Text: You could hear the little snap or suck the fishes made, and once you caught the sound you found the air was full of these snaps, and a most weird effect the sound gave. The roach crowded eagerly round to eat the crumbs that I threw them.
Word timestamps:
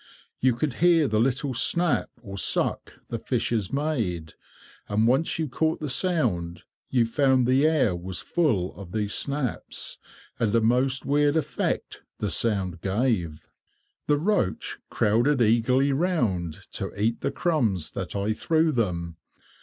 You 0.39 0.55
could 0.55 0.73
hear 0.81 1.07
the 1.07 1.19
little 1.19 1.53
snap 1.53 2.09
or 2.23 2.35
suck 2.35 2.93
the 3.09 3.19
fishes 3.19 3.71
made, 3.71 4.33
and 4.89 5.05
once 5.07 5.37
you 5.37 5.47
caught 5.47 5.79
the 5.79 5.89
sound 5.89 6.63
you 6.89 7.05
found 7.05 7.45
the 7.45 7.67
air 7.67 7.95
was 7.95 8.19
full 8.19 8.73
of 8.77 8.93
these 8.93 9.13
snaps, 9.13 9.99
and 10.39 10.55
a 10.55 10.59
most 10.59 11.05
weird 11.05 11.35
effect 11.35 12.01
the 12.17 12.31
sound 12.31 12.81
gave. 12.81 13.45
The 14.07 14.17
roach 14.17 14.79
crowded 14.89 15.39
eagerly 15.39 15.91
round 15.93 16.53
to 16.71 16.91
eat 16.99 17.21
the 17.21 17.29
crumbs 17.29 17.91
that 17.91 18.15
I 18.15 18.33
threw 18.33 18.71
them. 18.71 19.17